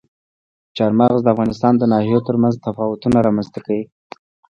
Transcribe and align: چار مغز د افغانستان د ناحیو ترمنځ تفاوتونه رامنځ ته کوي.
چار 0.77 0.91
مغز 0.99 1.19
د 1.23 1.27
افغانستان 1.33 1.73
د 1.77 1.83
ناحیو 1.91 2.25
ترمنځ 2.27 2.55
تفاوتونه 2.65 3.17
رامنځ 3.27 3.47
ته 3.53 3.59
کوي. 3.65 3.83